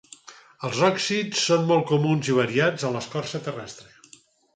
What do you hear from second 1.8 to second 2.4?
comuns i